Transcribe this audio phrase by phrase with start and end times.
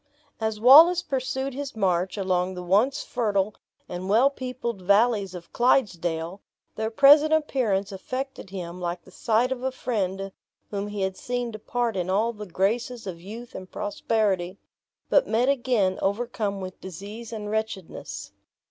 [0.39, 3.53] As Wallace pursued his march along the once fertile
[3.87, 6.41] and well peopled valleys of Clydesdale,
[6.75, 10.31] their present appearance affected him like the sight of a friend
[10.71, 14.57] whom he had seen depart in all the graces of youth and prosperity,
[15.07, 18.31] but met again overcome with disease and wretchedness.